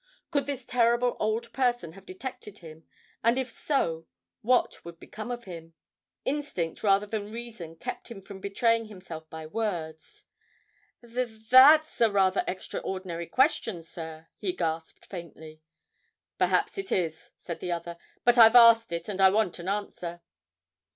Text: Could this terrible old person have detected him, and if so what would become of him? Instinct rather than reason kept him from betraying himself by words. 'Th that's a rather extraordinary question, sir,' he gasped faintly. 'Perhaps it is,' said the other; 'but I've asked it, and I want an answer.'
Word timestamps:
Could 0.31 0.47
this 0.47 0.65
terrible 0.65 1.15
old 1.19 1.53
person 1.53 1.91
have 1.91 2.07
detected 2.07 2.57
him, 2.57 2.87
and 3.23 3.37
if 3.37 3.51
so 3.51 4.07
what 4.41 4.83
would 4.83 4.99
become 4.99 5.29
of 5.29 5.43
him? 5.43 5.75
Instinct 6.25 6.81
rather 6.81 7.05
than 7.05 7.31
reason 7.31 7.75
kept 7.75 8.07
him 8.09 8.19
from 8.19 8.39
betraying 8.39 8.85
himself 8.85 9.29
by 9.29 9.45
words. 9.45 10.23
'Th 11.05 11.47
that's 11.51 12.01
a 12.01 12.09
rather 12.09 12.43
extraordinary 12.47 13.27
question, 13.27 13.83
sir,' 13.83 14.27
he 14.39 14.53
gasped 14.53 15.05
faintly. 15.05 15.61
'Perhaps 16.39 16.79
it 16.79 16.91
is,' 16.91 17.29
said 17.37 17.59
the 17.59 17.71
other; 17.71 17.95
'but 18.25 18.39
I've 18.39 18.55
asked 18.55 18.91
it, 18.91 19.07
and 19.07 19.21
I 19.21 19.29
want 19.29 19.59
an 19.59 19.67
answer.' 19.67 20.23